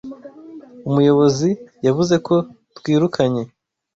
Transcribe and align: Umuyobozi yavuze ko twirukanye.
Umuyobozi 0.89 1.49
yavuze 1.85 2.15
ko 2.27 2.35
twirukanye. 2.77 3.43